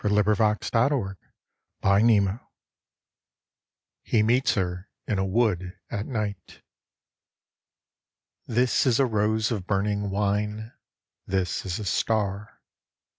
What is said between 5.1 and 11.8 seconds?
a Wood at Night THIS is a rose of burning wine, This is